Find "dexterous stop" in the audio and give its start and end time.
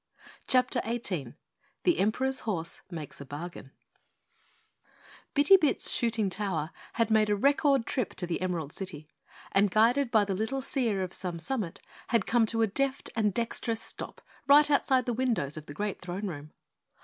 13.31-14.21